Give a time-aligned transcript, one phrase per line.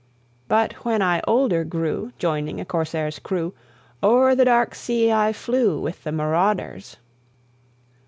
[0.47, 3.53] "But when I older grew, Joining a corsair's crew,
[4.01, 6.97] O'er the dark sea I flew With the marauders.